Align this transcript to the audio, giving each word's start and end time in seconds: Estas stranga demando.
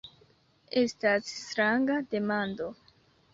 Estas 0.81 1.29
stranga 1.41 1.99
demando. 2.15 2.73